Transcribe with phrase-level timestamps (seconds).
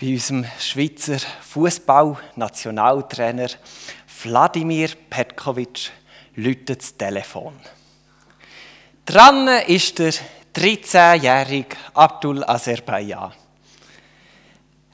[0.00, 3.50] bei unserem Schweizer Fußball-Nationaltrainer
[4.22, 5.90] Wladimir Petkovic
[6.36, 7.52] läutet das Telefon.
[9.04, 10.14] Dran ist der
[10.54, 13.32] 13-jährige Abdul Azerbaijan.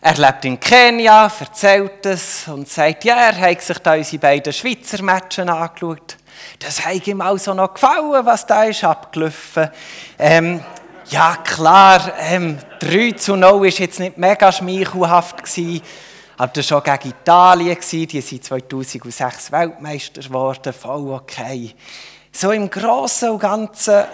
[0.00, 4.52] Er lebt in Kenia, erzählt es und sagt, ja, er hat sich da unsere beiden
[4.52, 6.16] Schweizer Matches angeschaut.
[6.58, 9.70] Das hat ihm also noch gefallen, was da ist abgelaufen.
[10.18, 10.64] Ähm,
[11.08, 15.36] ja, klar, ähm, 3 zu 0 war jetzt nicht mega schmeichelhaft,
[16.38, 21.74] aber das war schon gegen Italien, die sind 2006 Weltmeister geworden, voll okay.
[22.32, 24.04] So im Großen und Ganzen,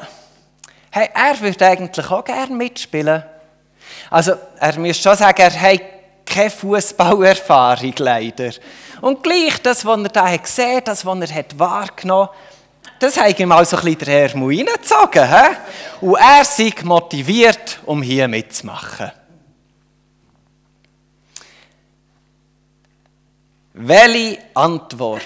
[0.91, 3.25] hey, er würde eigentlich auch gerne mitspielen.
[4.11, 5.81] Also, er muss schon sagen, er hat
[6.25, 8.53] keine Fußballerfahrung leider.
[9.01, 12.52] Und gleich das, was er da gesehen hat, das, was er hat wahrgenommen hat,
[13.03, 15.29] das hat ihm also ein bisschen den Ärmel reingezogen.
[15.29, 16.07] He?
[16.07, 19.11] Und er sich motiviert, um hier mitzumachen.
[23.75, 25.23] Welche Antwort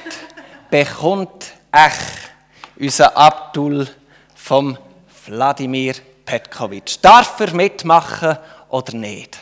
[0.70, 2.30] bekommt echt
[2.78, 3.86] unser Abdul
[4.34, 4.78] vom
[5.26, 7.02] Wladimir Petkovic?
[7.02, 8.38] Darf er mitmachen
[8.70, 9.36] oder nicht?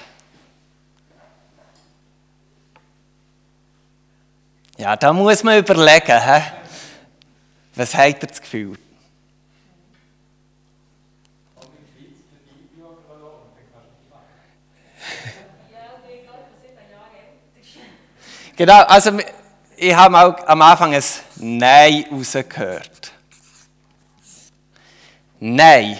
[4.77, 6.21] Ja, da muss man überlegen.
[6.21, 6.64] He?
[7.75, 8.79] Was habt ihr das Gefühl?
[18.57, 19.11] Genau, also
[19.77, 21.03] ich habe auch am Anfang ein
[21.37, 23.13] Nein rausgehört.
[25.41, 25.99] Nein.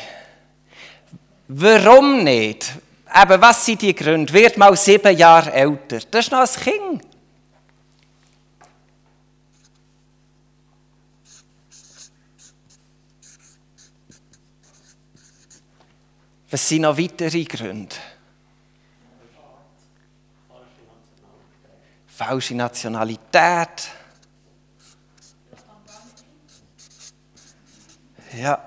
[1.49, 2.73] Warum nicht?
[3.15, 4.33] Eben, was sind die Gründe?
[4.33, 5.99] Wird mal sieben Jahre älter.
[6.11, 7.14] Das ist noch ein Kind.
[16.51, 17.97] Was sind noch weitere Gründe?
[22.07, 23.91] Falsche Nationalität.
[28.37, 28.63] Ja.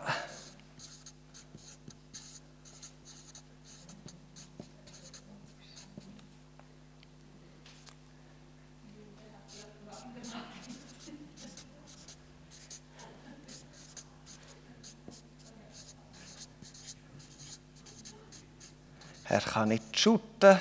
[19.30, 20.60] Er kann nicht shooten.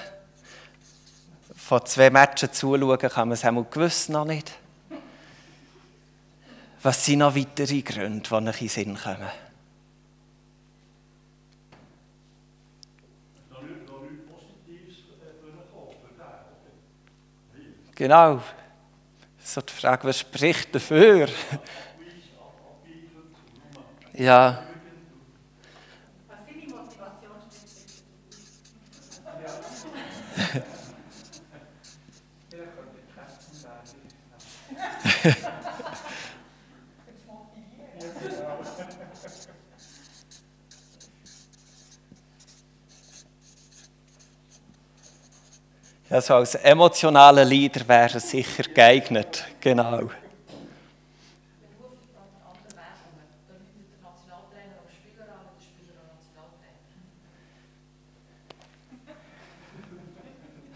[1.57, 4.53] Von zwei Matches zuschauen kann man es einmal gewiss noch nicht.
[6.83, 9.31] Was sind noch weitere Gründe, die euch in den Sinn kommen?
[17.95, 18.43] Genau.
[19.43, 21.29] So die Frage, was spricht dafür?
[24.13, 24.63] Ja.
[46.17, 50.09] Also als emotionaler Leader wäre es sicher geeignet, genau.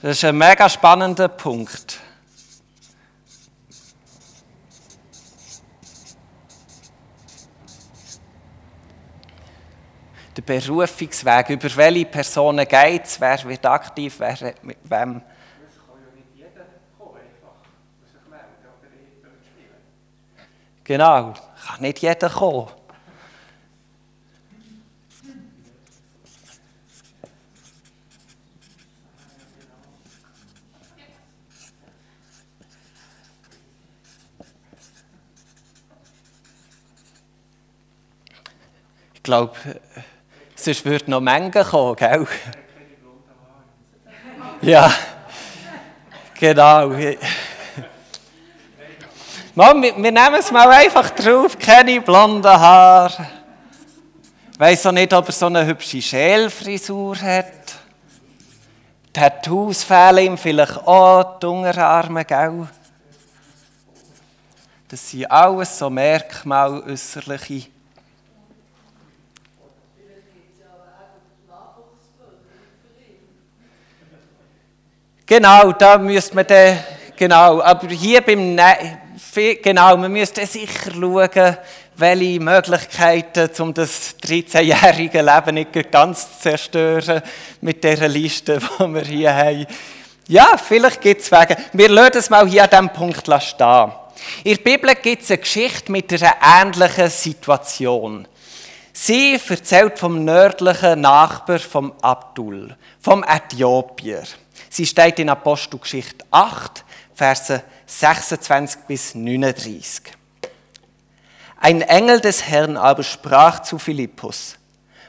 [0.03, 2.00] Das ist ein mega spannender Punkt.
[10.50, 15.22] Berufungsweg, über welche Personen geht es, wer wird aktiv, wer mit wem.
[20.83, 21.34] Genau,
[21.66, 22.66] kann nicht jeder kommen.
[39.15, 39.55] Ich glaube,
[40.65, 42.26] sonst würde noch Mengen kommen, gell?
[44.62, 44.92] Ja,
[46.39, 46.91] genau.
[46.97, 47.16] Wir,
[49.54, 53.27] wir nehmen es mal einfach drauf, keine blonden Haare.
[54.53, 57.47] Ich weiss auch nicht, ob er so eine hübsche Schälfrisur hat.
[59.13, 62.68] Tattoos fehlen ihm vielleicht auch, die Unterarme, gell?
[64.89, 67.68] Das sind alles so Merkmale äußerliche.
[75.30, 76.77] Genau, da müsste man dann,
[77.15, 78.98] genau, aber hier beim, ne
[79.62, 81.56] genau, man müsste sicher schauen,
[81.94, 87.22] welche Möglichkeiten, um das 13-jährige Leben nicht ganz zu zerstören
[87.60, 89.66] mit dieser Liste, die wir hier haben.
[90.27, 91.56] Ja, vielleicht gibt es Wege.
[91.74, 93.92] Wir lassen es mal hier an diesem Punkt stehen.
[94.42, 98.27] In der Bibel gibt es eine Geschichte mit einer ähnlichen Situation.
[98.92, 104.24] Sie erzählt vom nördlichen Nachbar vom Abdul, vom Äthiopier.
[104.71, 110.03] Sie steht in Apostelgeschichte 8, Verse 26 bis 39.
[111.59, 114.57] Ein Engel des Herrn aber sprach zu Philippus,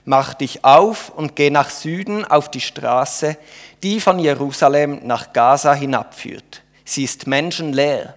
[0.04, 3.38] Mach dich auf und geh nach Süden auf die Straße,
[3.84, 6.64] die von Jerusalem nach Gaza hinabführt.
[6.84, 8.16] Sie ist menschenleer.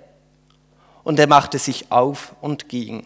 [1.03, 3.05] Und er machte sich auf und ging.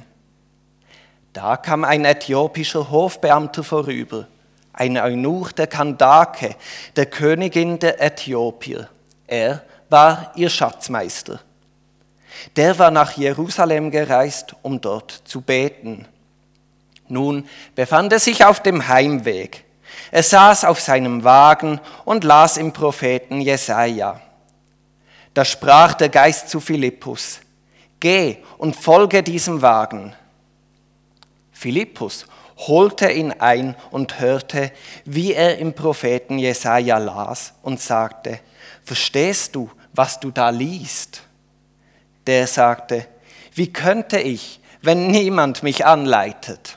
[1.32, 4.29] Da kam ein äthiopischer Hofbeamter vorüber,
[4.78, 6.54] ein Eunuch der Kandake,
[6.94, 8.88] der Königin der Äthiopier.
[9.26, 11.40] Er war ihr Schatzmeister.
[12.54, 16.06] Der war nach Jerusalem gereist, um dort zu beten.
[17.08, 19.64] Nun befand er sich auf dem Heimweg.
[20.12, 24.20] Er saß auf seinem Wagen und las im Propheten Jesaja.
[25.34, 27.40] Da sprach der Geist zu Philippus:
[27.98, 30.14] Geh und folge diesem Wagen.
[31.50, 32.26] Philippus
[32.58, 34.72] holte ihn ein und hörte,
[35.05, 38.40] wie er im Propheten Jesaja las und sagte:
[38.84, 41.22] Verstehst du, was du da liest?
[42.26, 43.06] Der sagte:
[43.55, 46.76] Wie könnte ich, wenn niemand mich anleitet?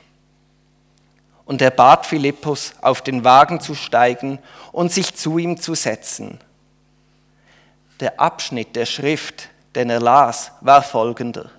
[1.46, 4.40] Und er bat Philippus, auf den Wagen zu steigen
[4.72, 6.40] und sich zu ihm zu setzen.
[8.00, 11.52] Der Abschnitt der Schrift, den er las, war folgender.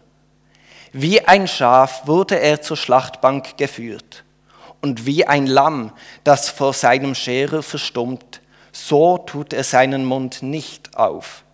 [0.93, 4.25] Wie ein Schaf wurde er zur Schlachtbank geführt,
[4.83, 5.93] und wie ein Lamm,
[6.25, 8.43] das vor seinem Scherer verstummt,
[8.73, 11.45] so tut er seinen Mund nicht auf.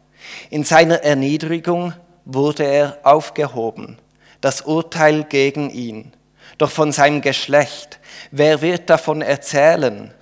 [0.51, 1.93] In seiner Erniedrigung
[2.25, 3.99] wurde er aufgehoben,
[4.41, 6.13] das Urteil gegen ihn.
[6.57, 8.01] Doch von seinem Geschlecht,
[8.31, 10.13] wer wird davon erzählen?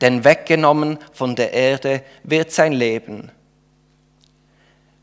[0.00, 3.30] Denn weggenommen von der Erde wird sein Leben.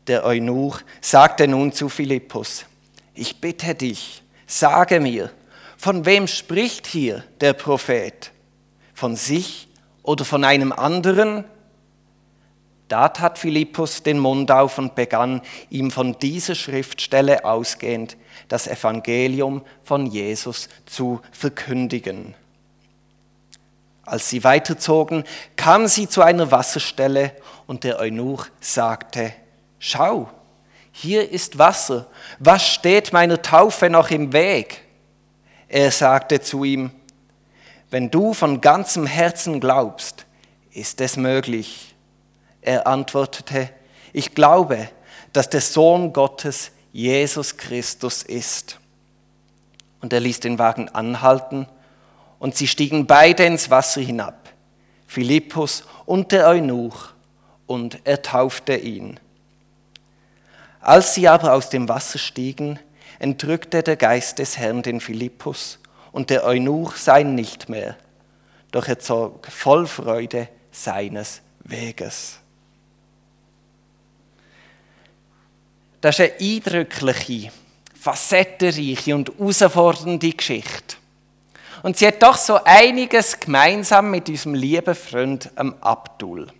[0.06, 2.66] Der Eunuch sagte nun zu Philippus,
[3.14, 5.30] ich bitte dich, sage mir,
[5.76, 8.32] von wem spricht hier der Prophet?
[8.94, 9.68] Von sich
[10.02, 11.44] oder von einem anderen?
[12.88, 18.16] Da tat Philippus den Mund auf und begann ihm von dieser Schriftstelle ausgehend
[18.48, 22.34] das Evangelium von Jesus zu verkündigen.
[24.04, 25.24] Als sie weiterzogen,
[25.56, 27.32] kamen sie zu einer Wasserstelle
[27.66, 29.32] und der Eunuch sagte,
[29.78, 30.30] Schau,
[30.96, 32.06] hier ist Wasser,
[32.38, 34.82] was steht meiner Taufe noch im Weg?
[35.66, 36.92] Er sagte zu ihm,
[37.90, 40.24] wenn du von ganzem Herzen glaubst,
[40.70, 41.96] ist es möglich.
[42.60, 43.70] Er antwortete,
[44.12, 44.88] ich glaube,
[45.32, 48.78] dass der Sohn Gottes Jesus Christus ist.
[50.00, 51.66] Und er ließ den Wagen anhalten
[52.38, 54.48] und sie stiegen beide ins Wasser hinab,
[55.08, 57.08] Philippus und der Eunuch,
[57.66, 59.18] und er taufte ihn.
[60.84, 62.78] Als sie aber aus dem Wasser stiegen,
[63.18, 65.78] entrückte der Geist des Herrn den Philippus,
[66.12, 67.96] und der Eunuch sah ihn nicht mehr,
[68.70, 72.38] doch er zog voll Freude seines Weges.
[76.02, 77.50] Das ist eine eindrückliche,
[77.98, 80.96] facettenreiche und herausfordernde Geschichte.
[81.82, 86.52] Und sie hat doch so einiges gemeinsam mit unserem lieben Freund Abdul.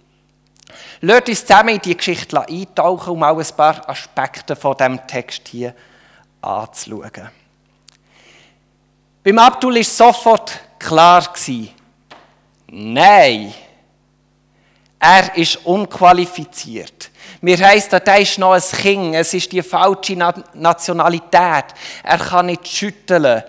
[1.06, 5.48] Lasst uns zusammen in die Geschichte eintauchen, um auch ein paar Aspekte von dem Text
[5.48, 5.74] hier
[6.40, 7.28] anzuschauen.
[9.22, 11.30] Beim Abdul war sofort klar,
[12.68, 13.52] nein,
[14.98, 17.10] er ist unqualifiziert.
[17.42, 20.16] Mir heisst, er ist noch ein Kind, es ist die falsche
[20.54, 21.66] Nationalität.
[22.02, 23.42] Er kann nicht schütteln.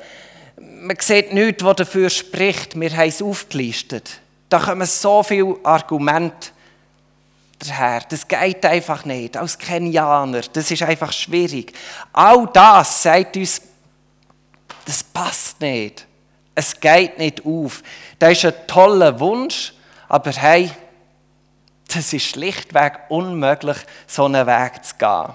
[0.58, 2.78] Man sieht nichts, was dafür spricht.
[2.78, 4.20] Wir haben es aufgelistet.
[4.50, 6.50] Da kommen so viele Argumente
[7.60, 8.02] daher.
[8.10, 9.38] Das geht einfach nicht.
[9.38, 11.74] Als Kenianer, das ist einfach schwierig.
[12.14, 13.62] All das sagt uns,
[14.86, 16.06] das passt nicht.
[16.54, 17.84] Es geht nicht auf.
[18.20, 19.74] Das ist ein toller Wunsch,
[20.08, 20.72] aber hey,
[21.88, 25.34] das ist schlichtweg unmöglich, so einen Weg zu gehen.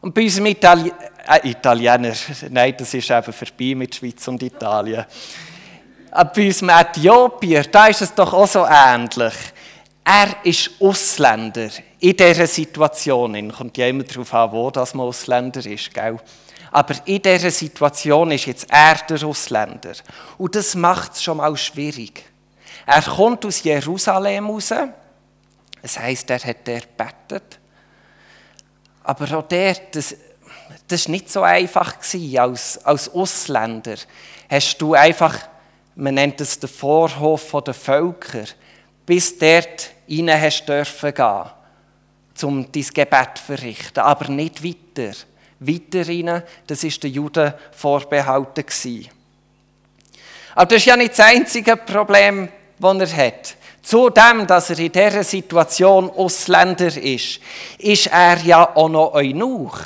[0.00, 0.92] Und bei unserem Itali
[1.26, 2.12] äh, Italiener,
[2.50, 5.04] nein, das ist eben vorbei mit Schweiz und Italien.
[6.10, 9.34] Bei unserem Äthiopier, da ist es doch auch so ähnlich.
[10.08, 13.50] Er ist Ausländer in dieser Situation.
[13.50, 16.20] Kommt ja immer darauf an, wo das man Ausländer ist, gell?
[16.70, 19.94] Aber in dieser Situation ist jetzt er der Ausländer.
[20.38, 22.24] Und das macht es schon mal schwierig.
[22.86, 24.72] Er kommt aus Jerusalem raus.
[25.82, 27.58] Das heisst, er hat der betet.
[29.02, 30.14] Aber auch der, das,
[30.86, 31.96] das war nicht so einfach.
[32.38, 33.96] Als, als Ausländer
[34.48, 35.36] hast du einfach,
[35.96, 38.44] man nennt es den Vorhof der Völker,
[39.04, 39.95] bis dort
[40.40, 41.44] hast dürfen gehen,
[42.42, 45.16] um dein Gebet zu verrichten, aber nicht weiter.
[45.58, 48.64] Weiter rein, das ist den Juden vorbehalten.
[50.54, 52.48] Aber das ist ja nicht das einzige Problem,
[52.78, 53.56] das er hat.
[53.82, 57.40] Zudem, dass er in dieser Situation Ausländer ist,
[57.78, 59.78] ist er ja auch noch Eunuch.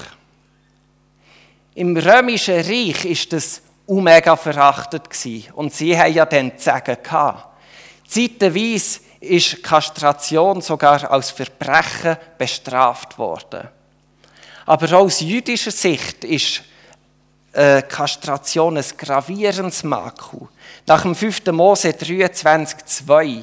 [1.74, 5.02] Im Römischen Reich ist das mega verachtet
[5.54, 7.48] und sie haben ja dann zu sagen gehabt.
[8.06, 13.68] Zeitweise ist Kastration sogar als Verbrechen bestraft worden.
[14.66, 16.62] Aber aus jüdischer Sicht ist
[17.52, 20.48] äh, Kastration ein gravierendes Makel.
[20.86, 21.46] Nach dem 5.
[21.46, 23.42] Mose 23,2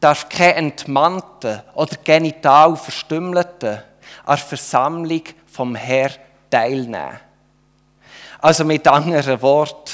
[0.00, 3.84] darf kein Entmannter oder genital Verstümmelter
[4.24, 6.10] an der Versammlung vom Herr
[6.50, 7.20] teilnehmen.
[8.40, 9.92] Also mit anderen Worten,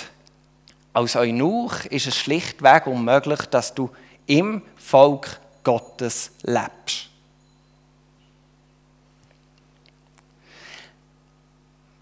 [0.93, 3.91] als Eunuch ist es schlichtweg unmöglich, dass du
[4.27, 7.09] im Volk Gottes lebst.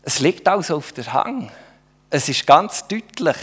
[0.02, 1.50] Es liegt also auf der Hang.
[2.08, 3.36] Es ist ganz deutlich.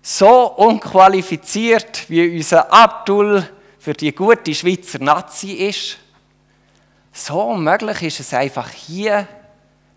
[0.00, 3.46] So unqualifiziert wie unser Abdul
[3.78, 5.98] für die gute Schweizer Nazi ist,
[7.12, 9.26] so unmöglich ist es einfach hier,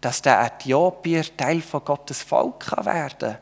[0.02, 3.38] dass der Äthiopier Teil von Gottes Volk werden kann.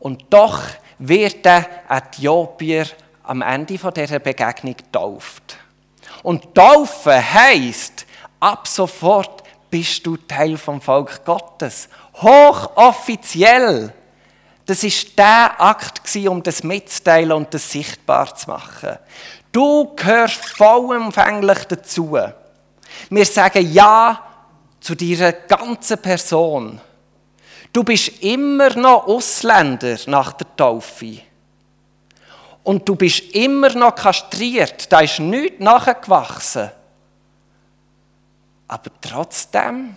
[0.00, 0.60] Und doch
[1.00, 2.86] wird der Äthiopier
[3.24, 5.56] am Ende dieser Begegnung getauft.
[6.22, 8.06] Und taufen heisst,
[8.38, 11.88] ab sofort bist du Teil vom Volk Gottes.
[12.14, 13.92] Hochoffiziell.
[14.66, 18.98] Das ist der Akt, um das mitzuteilen und das sichtbar zu machen.
[19.50, 22.18] Du gehörst vollumfänglich dazu.
[23.08, 24.22] Wir sagen Ja
[24.80, 26.80] zu dieser ganzen Person.
[27.72, 31.20] Du bist immer noch Ausländer nach der Taufe.
[32.62, 34.90] Und du bist immer noch kastriert.
[34.92, 36.70] Da ist nichts nachgewachsen.
[38.68, 39.96] Aber trotzdem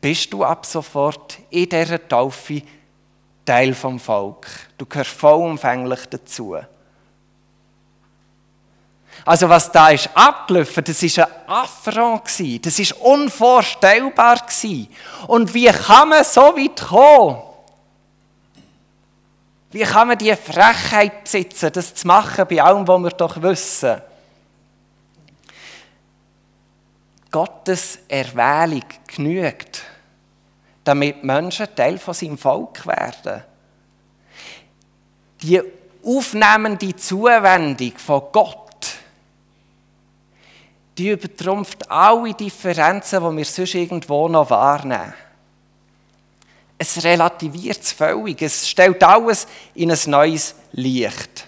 [0.00, 2.62] bist du ab sofort in dieser Taufe
[3.44, 4.46] Teil vom Volk.
[4.76, 6.56] Du gehörst vollumfänglich dazu.
[9.24, 12.22] Also was da ist abgelaufen, das ist ein Affront
[12.64, 14.42] das ist unvorstellbar
[15.26, 17.42] Und wie kann man so weit kommen?
[19.72, 24.00] Wie kann man die Frechheit besitzen, das zu machen bei allem, was wir doch wissen?
[27.30, 29.82] Gottes Erwählung genügt,
[30.82, 33.44] damit Menschen Teil von seinem Volk werden.
[35.42, 35.62] Die
[36.04, 38.69] aufnehmende Zuwendung von Gott
[40.96, 45.14] die übertrumpft alle Differenzen, die wir sonst irgendwo noch wahrnehmen.
[46.76, 48.40] Es relativiert es völlig.
[48.42, 51.46] Es stellt alles in ein neues Licht.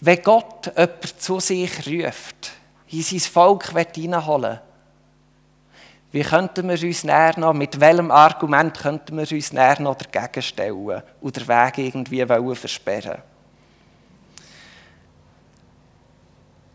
[0.00, 2.52] Wenn Gott jemanden zu sich ruft,
[2.88, 4.60] in sein Volk hineinholen
[6.12, 10.42] wie könnten wir uns näher noch, mit welchem Argument könnten wir uns näher noch dagegen
[10.42, 13.22] stellen und den Weg irgendwie versperren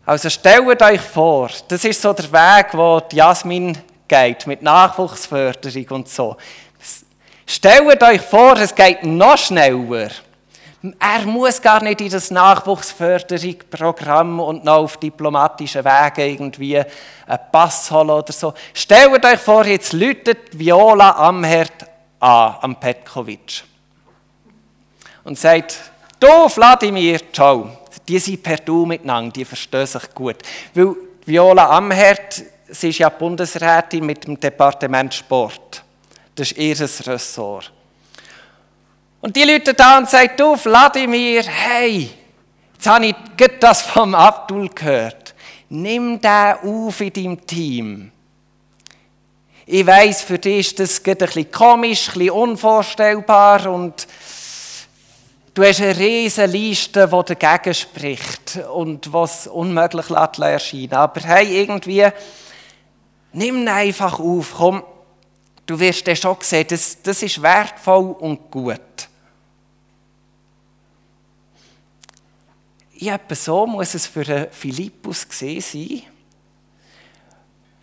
[0.06, 6.08] Also stellt euch vor, das ist so der Weg, wo Jasmin geht, mit Nachwuchsförderung und
[6.08, 6.36] so.
[7.44, 10.10] Stellt euch vor, es geht noch schneller.
[11.00, 17.90] Er muss gar nicht in das Nachwuchsförderungsprogramm und noch auf diplomatischen Wegen irgendwie einen Pass
[17.90, 18.54] holen oder so.
[18.72, 21.84] Stellt euch vor, jetzt läutet Viola Amherd
[22.20, 23.64] an, am Petkovic.
[25.24, 25.76] Und sagt,
[26.20, 30.36] du Wladimir, ciao die sind per Du miteinander, die verstehen sich gut.
[30.74, 35.82] Weil Viola Amherd, sie ist ja Bundesrätin mit dem Departement Sport.
[36.34, 37.72] Das ist ihr Ressort.
[39.20, 42.10] Und die Leute da und sagen, du Vladimir, hey,
[42.74, 43.14] jetzt habe ich
[43.58, 45.34] das vom Abdul gehört.
[45.68, 48.12] Nimm den auf in deinem Team.
[49.68, 54.06] Ich weiss, für dich ist das ein bisschen komisch, ein bisschen unvorstellbar und
[55.56, 62.06] Du hast eine riesige Liste, die dagegen spricht und was unmöglich erscheinen Aber hey, irgendwie,
[63.32, 64.84] nimm ihn einfach auf, komm,
[65.64, 69.08] du wirst dann schon sehen, das, das ist wertvoll und gut.
[72.92, 76.02] Ja, so muss es für Philippus gesehen sein,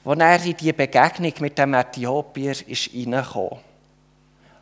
[0.06, 3.62] als er in die Begegnung mit dem Äthiopier ist reingekommen.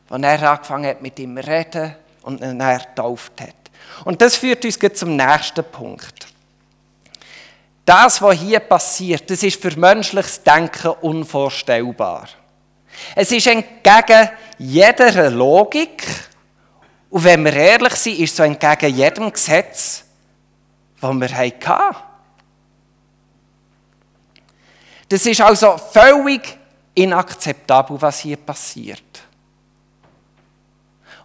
[0.07, 3.55] Als er angefangen hat, mit ihm zu reden, und ihn ertauft hat.
[4.05, 6.27] Und das führt uns zum nächsten Punkt.
[7.85, 12.27] Das, was hier passiert, das ist für menschliches Denken unvorstellbar.
[13.15, 16.03] Es ist entgegen jeder Logik
[17.09, 20.05] und wenn wir ehrlich sind, ist es so entgegen jedem Gesetz
[21.01, 21.95] die wir hatten.
[25.09, 26.57] Das ist also völlig
[26.93, 29.23] inakzeptabel, was hier passiert.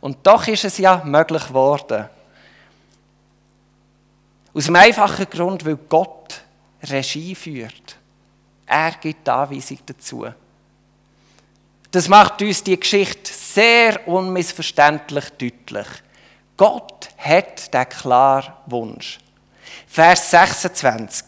[0.06, 2.08] Und doch ist es ja möglich geworden.
[4.54, 6.42] Aus dem einfachen Grund, weil Gott
[6.84, 7.96] Regie führt.
[8.66, 10.26] Er gibt die Anweisung dazu.
[11.90, 15.88] Das macht uns die Geschichte sehr unmissverständlich deutlich.
[16.56, 19.18] Gott hat den klaren Wunsch.
[19.88, 21.24] Vers 26.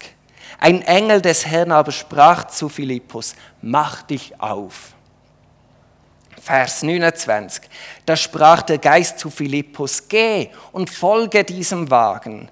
[0.60, 4.94] Ein Engel des Herrn aber sprach zu Philippus, mach dich auf.
[6.42, 7.62] Vers 29.
[8.04, 12.48] Da sprach der Geist zu Philippus, geh und folge diesem Wagen.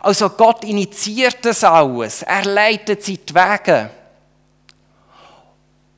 [0.00, 3.90] Also Gott initiiert das alles, er leitet sie die Wege.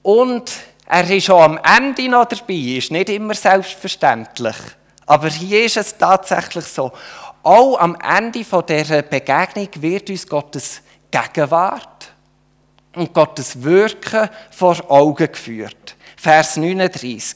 [0.02, 0.52] Und
[0.86, 4.56] er ist auch am Ende noch dabei, ist nicht immer selbstverständlich.
[5.06, 6.92] Aber hier ist es tatsächlich so.
[7.42, 12.12] Auch am Ende dieser Begegnung wird uns Gottes Gegenwart
[12.94, 15.96] und Gottes Wirken vor Augen geführt.
[16.22, 17.34] Vers 39.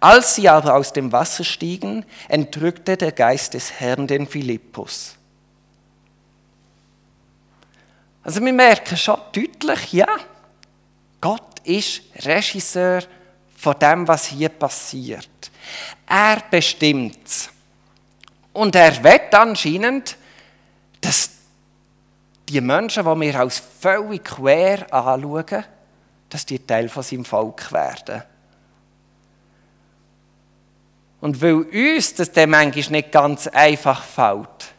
[0.00, 5.14] Als sie aber aus dem Wasser stiegen, entrückte der Geist des Herrn den Philippus.
[8.24, 10.08] Also wir merken schon deutlich, ja,
[11.20, 13.04] Gott ist Regisseur
[13.56, 15.52] von dem, was hier passiert.
[16.08, 17.48] Er bestimmt es.
[18.52, 20.16] Und er wird anscheinend,
[21.00, 21.30] dass
[22.48, 25.64] die Menschen, die wir als völlig quer anschauen,
[26.30, 28.22] dass die Teil von seinem Volk werden.
[31.20, 34.72] Und weil uns das dann manchmal nicht ganz einfach fällt,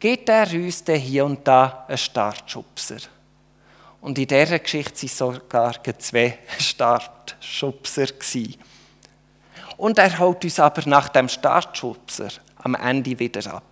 [0.00, 2.96] gibt er uns dann hier und da einen Startschubser.
[4.00, 8.06] Und in dieser Geschichte waren sogar zwei Startschubser.
[9.76, 13.62] Und er holt uns aber nach dem Startschubser am Ende wieder ab.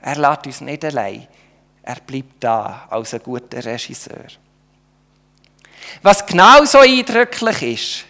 [0.00, 1.28] Er lässt uns nicht allein.
[1.82, 4.26] Er bleibt da als ein guter Regisseur.
[6.02, 8.04] Was genauso eindrücklich ist,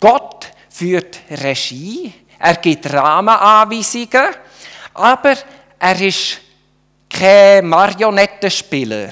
[0.00, 4.34] Gott führt Regie, er gibt Rahmenanweisungen,
[4.94, 5.34] aber
[5.78, 6.38] er ist
[7.08, 9.10] kein Marionettenspieler.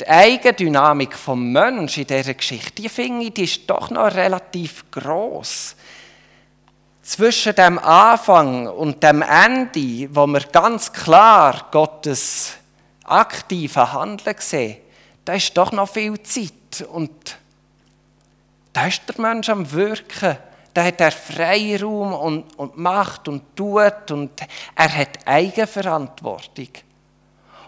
[0.00, 4.90] Die Eigendynamik des Menschen in dieser Geschichte, die finde ich, die ist doch noch relativ
[4.90, 5.76] gross.
[7.02, 12.52] Zwischen dem Anfang und dem Ende, wo wir ganz klar Gottes
[13.04, 14.78] aktiven Handeln sehen,
[15.30, 16.84] da ist doch noch viel Zeit.
[16.90, 17.38] Und
[18.72, 20.36] da ist der Mensch am Wirken
[20.74, 24.30] da hat er Freiraum und, und macht und tut und
[24.76, 26.68] er hat Eigenverantwortung.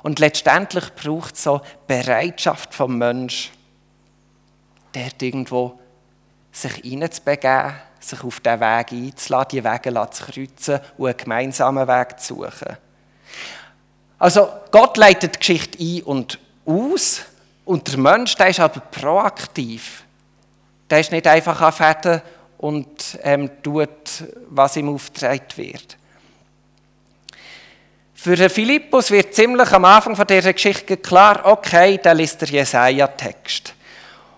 [0.05, 3.51] Und letztendlich braucht es so Bereitschaft vom Mensch,
[4.95, 5.81] der irgendwo
[6.53, 12.21] sich hineinzubegeben, sich auf diesen Weg einzuladen, die Wege zu kreuzen und einen gemeinsamen Weg
[12.21, 12.77] zu suchen.
[14.19, 17.23] Also Gott leitet die Geschichte ein und aus
[17.65, 20.05] und der Mensch, der ist aber proaktiv.
[20.91, 22.23] Der ist nicht einfach an Fäden
[22.59, 25.97] und ähm, tut, was ihm aufgetragen wird.
[28.15, 33.75] Für Philippus wird ziemlich am Anfang von dieser Geschichte klar, okay, da liest der Jesaja-Text.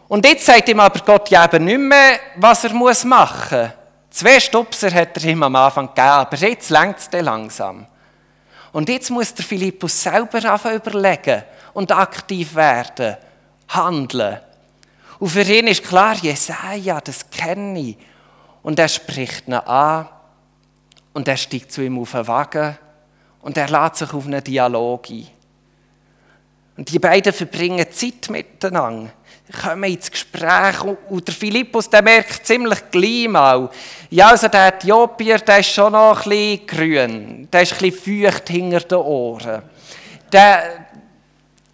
[0.08, 3.70] Und jetzt sagt ihm aber Gott ja eben nicht mehr, was er muss machen muss.
[4.10, 7.86] Zwei Stupser hat er ihm am Anfang gegeben, aber jetzt längt es langsam.
[8.72, 11.42] Und jetzt muss der Philippus selber anfangen überlegen
[11.74, 13.16] und aktiv werden,
[13.68, 14.40] handeln.
[15.18, 17.98] Und für ihn ist klar, Jesaja, das kenne ich.
[18.62, 20.08] Und er spricht ihn an
[21.12, 22.78] und er steigt zu ihm auf den Wagen
[23.42, 25.28] und er lädt sich auf einen Dialog ein.
[26.76, 29.12] Und die beiden verbringen Zeit miteinander,
[29.62, 33.70] kommen ins Gespräch und der Philippus, der merkt ziemlich gleich mal,
[34.10, 38.24] ja, also der Äthiopier, der ist schon noch ein bisschen grün, der ist ein bisschen
[38.24, 39.62] feucht hinter den Ohren.
[40.32, 40.83] Der,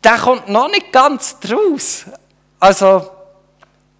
[0.02, 2.06] der kommt noch nicht ganz draus.
[2.58, 3.10] Also,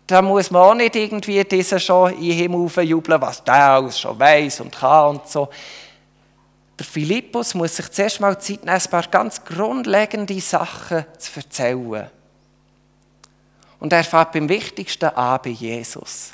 [0.06, 4.00] da muss man auch nicht irgendwie diesen schon in den Himmel jubeln, was der alles
[4.00, 5.48] schon weiß und kann und so.
[6.78, 12.10] Der Philippus muss sich zuerst mal Zeit nehmen, ein paar ganz grundlegende Sachen zu erzählen.
[13.78, 16.32] Und er fängt beim Wichtigsten an bei Jesus.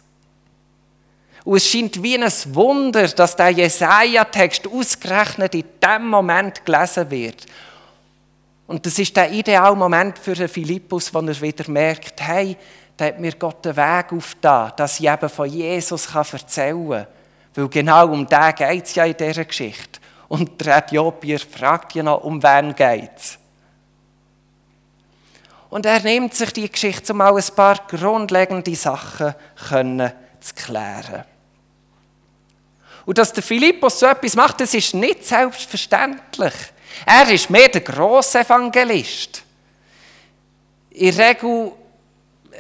[1.45, 7.47] Und es scheint wie ein Wunder, dass der Jesaja-Text ausgerechnet in dem Moment gelesen wird.
[8.67, 12.57] Und das ist der ideale Moment für Philippus, wo er wieder merkt, hey,
[12.97, 17.07] da hat mir Gott den Weg aufgetan, dass ich eben von Jesus erzählen kann.
[17.55, 20.01] Weil genau um den geht es ja in dieser Geschichte.
[20.29, 23.39] Und der Äthiopier fragt ja noch, um wen geht es.
[25.69, 29.35] Und er nimmt sich die Geschichte, um auch ein paar grundlegende Sachen
[29.69, 31.25] können zu klären.
[33.05, 36.55] Und dass der Philippus so etwas macht, das ist nicht selbstverständlich.
[37.05, 39.43] Er ist mehr der grosse Evangelist.
[40.91, 41.73] In der Regel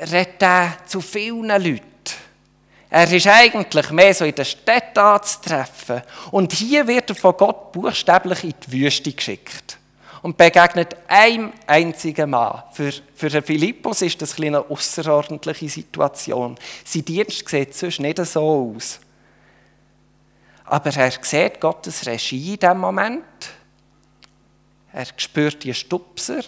[0.00, 1.96] redet er zu vielen Leuten.
[2.88, 6.02] Er ist eigentlich mehr so in der Stadt anzutreffen.
[6.30, 9.78] Und hier wird er von Gott buchstäblich in die Wüste geschickt.
[10.22, 12.62] Und begegnet einem einzigen Mann.
[12.72, 16.56] Für, für Philippus ist das eine außerordentliche Situation.
[16.84, 19.00] Sein Dienst sieht sonst nicht so aus.
[20.64, 23.24] Aber er sieht Gottes Regie in diesem Moment.
[24.96, 26.40] Er spürt die Stupser.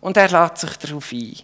[0.00, 1.36] Und er lässt sich darauf ein.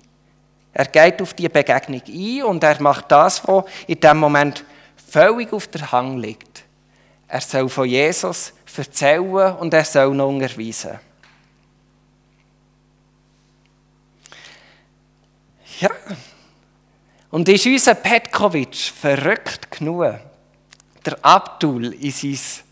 [0.73, 4.65] Er geht auf die Begegnung ein und er macht das, was in dem Moment
[5.09, 6.65] völlig auf der Hang liegt.
[7.29, 10.99] Er soll von Jesus erzählen und er soll noch unterweisen.
[15.79, 15.91] Ja.
[17.31, 20.19] Und ist unser Petkovic verrückt genug,
[21.05, 22.65] der Abdul in sein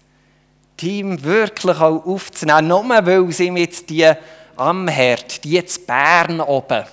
[0.78, 4.10] Team wirklich auch aufzunehmen, nur weil sie jetzt die
[4.56, 6.84] am Herd, die zu Bern oben,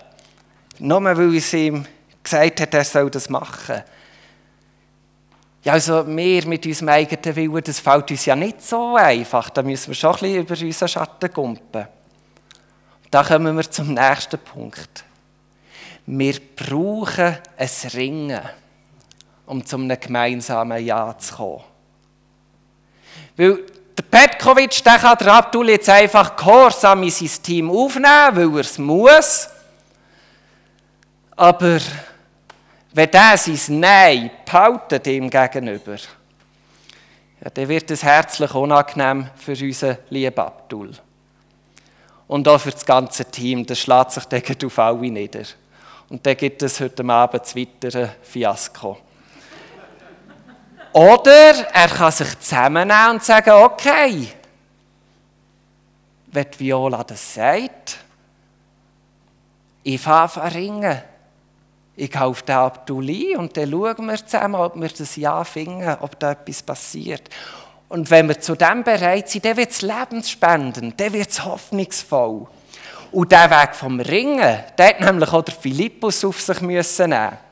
[0.80, 1.86] nur weil sie ihm
[2.22, 3.84] gesagt hat, er soll das machen.
[5.64, 9.50] Ja, also wir mit unserem eigenen Willen, das fällt uns ja nicht so einfach.
[9.50, 11.88] Da müssen wir schon ein bisschen über unseren Schatten kumpen.
[13.10, 15.04] Da kommen wir zum nächsten Punkt.
[16.06, 18.42] Wir brauchen ein Ringen,
[19.48, 21.64] um zu einem gemeinsamen Ja zu kommen.
[23.38, 23.60] Weil
[23.98, 28.60] der Petkovic, der kann der Abdul jetzt einfach gehorsam in sein Team aufnehmen, weil er
[28.60, 29.50] es muss.
[31.36, 31.80] Aber
[32.94, 39.98] wenn der sein Nein behaltet ihm gegenüber, ja, dann wird es herzlich unangenehm für unseren
[40.10, 40.92] lieben Abdul.
[42.28, 45.44] Und auch für das ganze Team, das schlägt sich dann auf alle nieder.
[46.10, 48.98] Und dann gibt es heute Abend das weitere Fiasko.
[50.96, 54.30] Oder er kann sich zusammennehmen und sagen, okay,
[56.28, 57.98] wenn Viola das sagt,
[59.84, 61.02] ich fange an ringen.
[61.98, 66.18] Ich auf den Abduli und dann schauen wir zusammen, ob wir das Ja finden, ob
[66.18, 67.24] da etwas passiert.
[67.90, 72.48] Und wenn wir zu dem bereit sind, dann wird es lebensspendend, dann wird es hoffnungsvoll.
[73.12, 77.45] Und der Weg vom Ringen, der hat nämlich auch der Philippus auf sich müssen nehmen.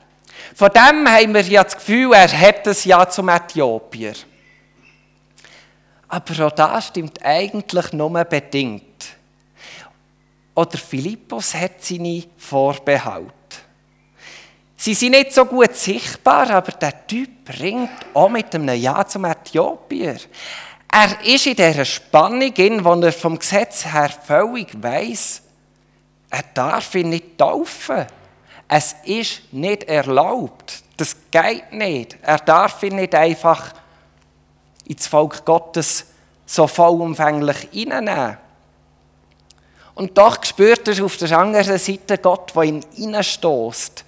[0.54, 4.14] Von dem haben wir ja das Gefühl, er hat das Ja zum Äthiopier.
[6.08, 8.84] Aber auch das stimmt eigentlich nur bedingt.
[10.54, 13.32] Oder Philippus hat seine Vorbehalte.
[14.76, 19.24] Sie sind nicht so gut sichtbar, aber der Typ bringt auch mit einem Ja zum
[19.24, 20.16] Äthiopier.
[20.92, 25.42] Er ist in dieser Spannung, in, wo er vom Gesetz her völlig weiss,
[26.30, 28.06] er darf ihn nicht taufen.
[28.68, 30.82] Es ist nicht erlaubt.
[30.96, 32.16] Das geht nicht.
[32.22, 33.72] Er darf ihn nicht einfach
[34.86, 36.06] ins Volk Gottes
[36.46, 38.38] so vollumfänglich hineinnehmen.
[39.94, 44.04] Und doch spürt er auf der anderen Seite Gott, der ihn hineinstößt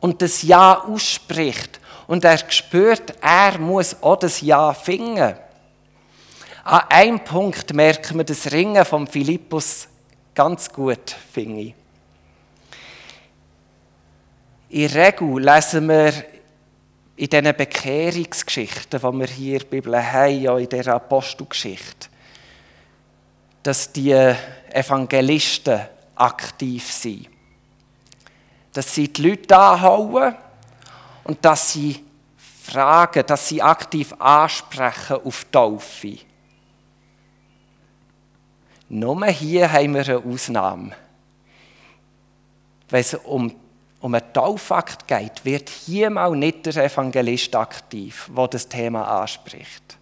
[0.00, 1.80] und das Ja ausspricht.
[2.06, 5.34] Und er spürt, er muss auch das Ja finden.
[6.64, 9.88] An einem Punkt merkt man das Ringen von Philippus
[10.34, 11.74] ganz gut, finde ich.
[14.68, 16.12] In der Regel lesen wir
[17.16, 22.08] in diesen Bekehrungsgeschichten, die wir hier in der Bibel haben, ja in dieser Apostelgeschichte,
[23.62, 24.12] dass die
[24.72, 25.80] Evangelisten
[26.14, 27.28] aktiv sind
[28.76, 30.34] dass sie die Leute anhauen
[31.24, 32.04] und dass sie
[32.64, 36.18] fragen, dass sie aktiv ansprechen auf Taufe.
[38.90, 40.94] Nur hier haben wir eine Ausnahme.
[42.90, 43.54] Wenn es um,
[44.06, 49.98] um einen Taufakt geht, wird hier mal nicht der Evangelist aktiv, der das Thema anspricht.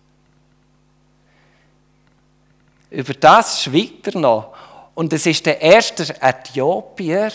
[2.91, 4.55] Über das schweigt er noch.
[4.95, 7.33] Und es ist der erste Äthiopier,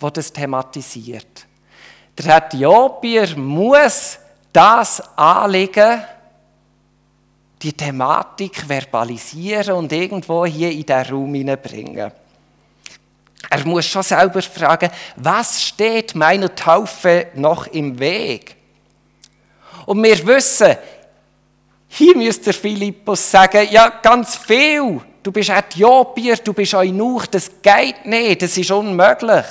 [0.00, 1.46] der das thematisiert.
[2.16, 4.18] Der Äthiopier muss
[4.50, 6.02] das Anliegen,
[7.60, 12.10] die Thematik verbalisieren und irgendwo hier in den Raum hineinbringen.
[13.48, 18.56] Er muss schon selber fragen, was steht meiner Taufe noch im Weg?
[19.86, 20.76] Und wir wissen,
[21.88, 25.00] hier müsste Philippus sagen, ja, ganz viel.
[25.22, 29.46] Du bist Äthiopier, du bist Eunuch, das geht nicht, das ist unmöglich.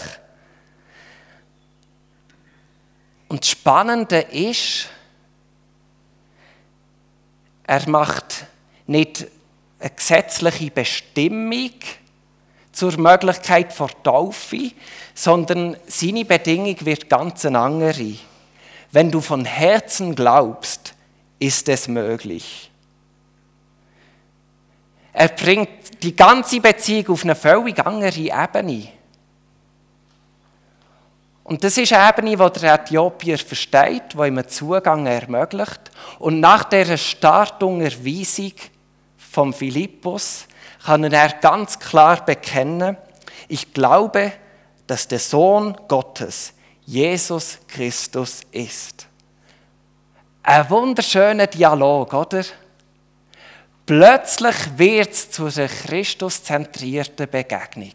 [3.27, 4.87] Und das Spannende ist,
[7.63, 8.47] er macht
[8.87, 9.27] nicht
[9.79, 11.73] eine gesetzliche Bestimmung
[12.71, 14.71] zur Möglichkeit vor Taufe,
[15.13, 18.15] sondern seine Bedingung wird ganz eine andere.
[18.91, 20.93] Wenn du von Herzen glaubst,
[21.39, 22.69] ist es möglich.
[25.13, 28.89] Er bringt die ganze Beziehung auf eine völlig andere Ebene.
[31.43, 35.91] Und das ist eine Ebene, die der Äthiopier versteht, die ihm einen Zugang ermöglicht.
[36.19, 38.53] Und nach dieser Startunterweisung
[39.17, 40.45] von Philippus
[40.83, 42.97] kann er ganz klar bekennen,
[43.47, 44.31] ich glaube,
[44.87, 46.53] dass der Sohn Gottes
[46.85, 49.07] Jesus Christus ist.
[50.43, 52.43] Ein wunderschöner Dialog, oder?
[53.85, 57.93] Plötzlich wird es zu einer Christuszentrierten Begegnung.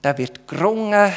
[0.00, 1.12] Da wird gerungen,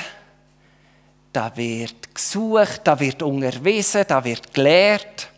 [1.34, 5.30] da wird gesucht, da wird unterwiesen, da wird gelehrt.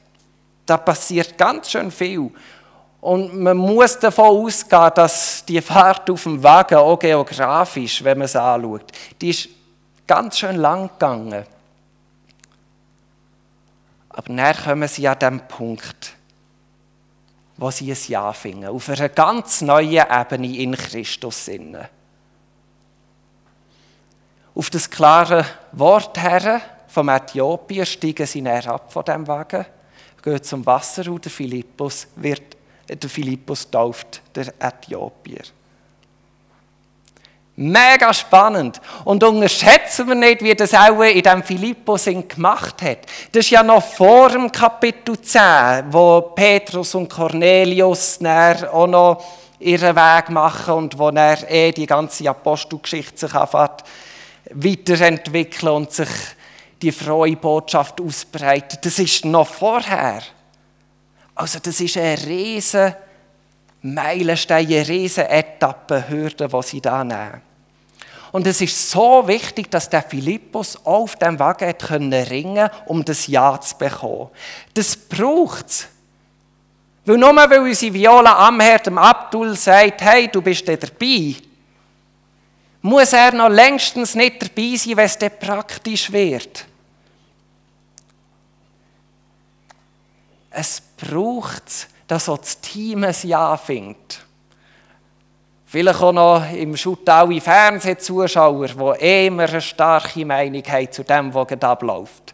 [0.69, 2.31] Da passiert ganz schön viel.
[3.01, 8.25] Und man muss davon ausgehen, dass die Fahrt auf dem Wagen auch geografisch, wenn man
[8.25, 9.49] es anschaut, die ist
[10.05, 11.45] ganz schön lang gegangen.
[14.09, 16.13] Aber dann kommen sie an den Punkt,
[17.57, 21.85] wo sie ein Ja finden, auf einer ganz neuen Ebene in Christus sinnen.
[24.53, 29.65] Auf das klare Wort her vom Äthiopier steigen sie näher ab von dem Wagen,
[30.21, 35.43] gehen zum Wasser und der Philippus wird der Philippus tauft, der Äthiopier.
[37.55, 38.79] Mega spannend.
[39.03, 42.99] Und unterschätzen wir nicht, wie das auch in dem Philippus gemacht hat.
[43.33, 45.41] Das ist ja noch vor dem Kapitel 10,
[45.89, 49.25] wo Petrus und Cornelius auch noch
[49.59, 53.83] ihren Weg machen und wo er eh die ganze Apostelgeschichte sich anfängt
[54.51, 56.09] weiterentwickeln und sich
[56.81, 58.85] die frohe Botschaft ausbreitet.
[58.85, 60.21] Das ist noch vorher.
[61.35, 62.95] Also das ist eine riesige
[63.81, 67.41] Meilenstein, eine riesige Etappenhürde, die sie da nehmen.
[68.31, 73.27] Und es ist so wichtig, dass der Philippus auf dem Wagen ringen konnte, um das
[73.27, 74.29] Ja zu bekommen.
[74.73, 75.87] Das braucht es.
[77.05, 81.35] Weil nur weil unsere Viola Amherd dem Abdul sagt, hey, du bist da dabei,
[82.81, 86.65] muss er noch längstens nicht dabei sein, wenn es dann praktisch wird.
[90.49, 94.25] Es braucht, dass auch das Team ein Ja findet.
[95.65, 101.31] Vielleicht auch noch im Schuttau Fernsehzuschauer, die eh immer eine starke Meinung haben zu dem,
[101.31, 102.33] was gerade abläuft.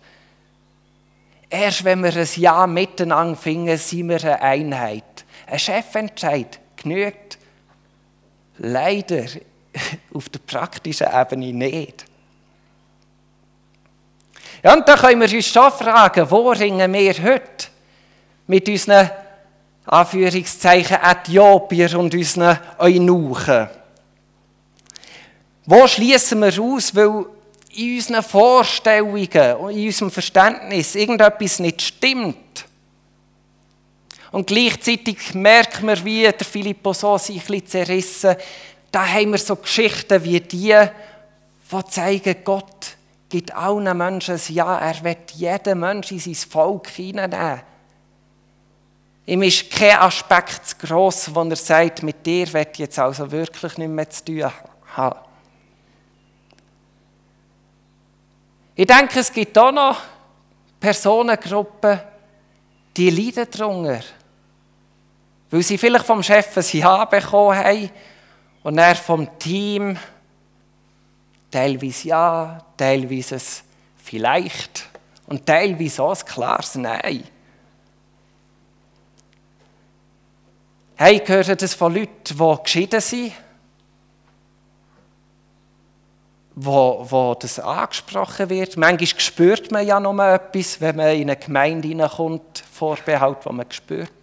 [1.50, 5.26] Erst wenn wir ein Ja miteinander finden, sind wir eine Einheit.
[5.48, 7.38] Ein Chefentscheid genügt
[8.58, 9.26] leider
[10.14, 12.06] auf der praktischen Ebene nicht.
[14.64, 17.68] Ja, und da können wir uns schon fragen, wo ringen wir heute
[18.48, 19.10] mit unseren
[19.86, 23.70] Anführungszeichen Äthiopier und unseren Eunuchen.
[25.66, 27.26] Wo schließen wir aus, weil
[27.76, 32.66] in unseren Vorstellungen und in unserem Verständnis irgendetwas nicht stimmt?
[34.32, 38.36] Und gleichzeitig merken wir, wie der Filippo so sich ein zerrissen.
[38.96, 40.74] Da haben wir so Geschichten wie die,
[41.70, 42.96] die zeigen, Gott
[43.28, 44.80] gibt allen Menschen ein Ja.
[44.80, 47.62] Er wird jeden Menschen in sein Volk hineinnehmen.
[49.26, 53.30] Ihm ist kein Aspekt zu gross, wo er sagt, mit dir wird ich jetzt also
[53.30, 54.50] wirklich nicht mehr zu tun
[54.96, 55.20] haben.
[58.76, 60.00] Ich denke, es gibt auch noch
[60.80, 62.00] Personengruppen,
[62.96, 64.06] die leiden darunter.
[65.52, 67.90] Weil sie vielleicht vom Chef ein Ja bekommen haben
[68.66, 69.96] und er vom Team
[71.52, 73.40] teilweise Ja, teilweise
[73.96, 74.90] vielleicht
[75.28, 77.26] und teilweise auch ein klares Nein.
[80.96, 83.34] Hey, höre das von Leuten, die geschieden sind,
[86.56, 88.78] wo, wo das angesprochen wird.
[88.78, 93.72] Manchmal spürt man ja noch etwas, wenn man in eine Gemeinde hineinkommt, Vorbehalt, wo man
[93.72, 94.15] spürt.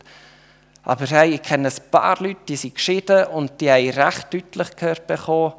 [0.85, 4.77] Aber hey, ich kenne ein paar Leute, die sind geschieden und die haben recht deutlich
[4.77, 5.55] gehört bekommen,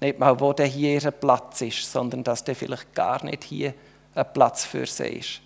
[0.00, 3.74] nicht mal, wo denn hier ihr Platz ist, sondern dass der vielleicht gar nicht hier
[4.14, 5.40] ein Platz für sie ist.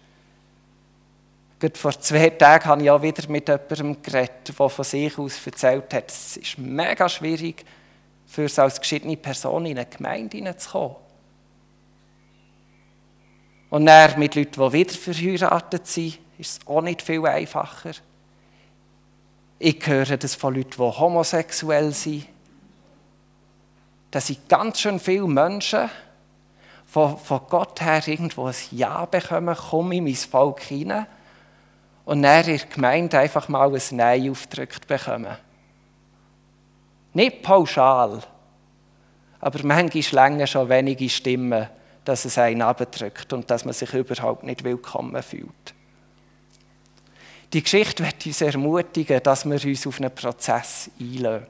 [1.58, 5.46] Gerade vor zwei Tagen habe ich auch wieder mit jemandem geredet, der von sich aus
[5.46, 7.64] erzählt hat, es ist mega schwierig,
[8.26, 10.96] für uns als geschiedene Person in eine Gemeinde hineinzukommen.
[13.70, 17.92] Und dann mit Leuten, die wieder verheiratet sind, ist es auch nicht viel einfacher.
[19.60, 22.26] Ich höre das von Leuten, die homosexuell sind.
[24.10, 25.88] Das sind ganz schön viele Menschen,
[26.86, 31.06] die von Gott her irgendwo ein Ja bekommen, komm in mein Volk hinein
[32.04, 35.36] und dann in der Gemeinde einfach mal ein Nein aufgedrückt bekommen.
[37.14, 38.20] Nicht pauschal,
[39.40, 41.68] aber manchmal länger schon wenige Stimmen,
[42.04, 45.74] dass es einen abdrückt und dass man sich überhaupt nicht willkommen fühlt.
[47.52, 51.46] Die Geschichte wird uns ermutigen, dass wir uns auf einen Prozess einlösen.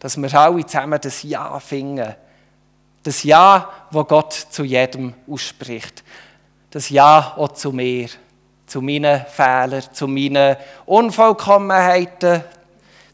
[0.00, 2.14] Dass wir alle zusammen das Ja finden.
[3.02, 6.02] Das Ja, wo Gott zu jedem ausspricht.
[6.70, 8.08] Das Ja auch zu mir,
[8.66, 12.42] zu meinen Fehlern, zu meinen Unvollkommenheiten,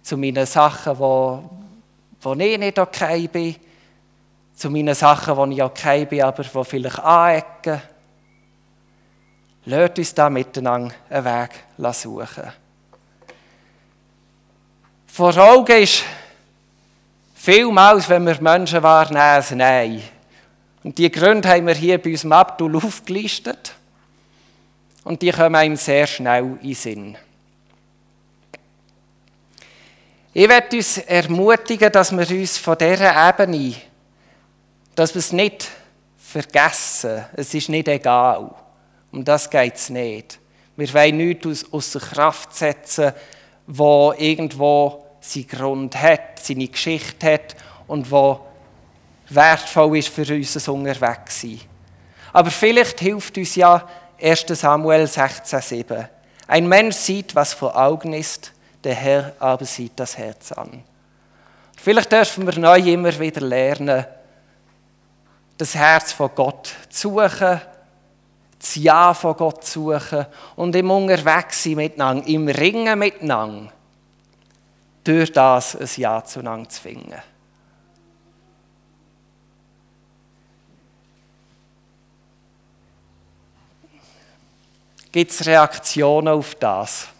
[0.02, 1.50] zu meinen Sachen, wo,
[2.20, 3.56] wo ich nicht okay bin,
[4.54, 7.82] zu meinen Sachen, wo ich okay bin, aber wo vielleicht anecken.
[9.66, 11.50] Lasst uns da miteinander einen Weg
[11.94, 12.52] suchen.
[15.06, 16.02] Vor Augen ist
[17.34, 20.02] vielmals, wenn wir Menschen wahrnehmen, ein Nein.
[20.82, 23.74] Und die Gründe haben wir hier bei unserem Abdul aufgelistet.
[25.04, 27.16] Und die kommen einem sehr schnell in den Sinn.
[30.32, 33.76] Ich werde uns ermutigen, dass wir uns von dieser Ebene,
[34.94, 35.68] dass wir es nicht
[36.18, 38.50] vergessen, es ist nicht egal.
[39.14, 40.40] Um das geht es nicht.
[40.76, 43.12] Wir wollen nichts aus, der Kraft setzen,
[43.64, 47.54] wo irgendwo seinen Grund hat, seine Geschichte hat
[47.86, 48.40] und wo
[49.28, 51.60] wertvoll ist für unser Unterwegssein.
[52.32, 53.88] Aber vielleicht hilft uns ja
[54.20, 54.46] 1.
[54.48, 56.08] Samuel 16,7.
[56.48, 58.50] Ein Mensch sieht, was vor Augen ist,
[58.82, 60.82] der Herr aber sieht das Herz an.
[61.80, 64.06] Vielleicht dürfen wir neu immer wieder lernen,
[65.56, 67.60] das Herz von Gott zu suchen,
[68.64, 73.70] das Ja von Gott suchen und im Unterwegssein miteinander, im Ringen miteinander,
[75.04, 77.22] durch das ein Ja zueinander zu finden.
[85.12, 87.13] Gibt es Reaktionen auf das?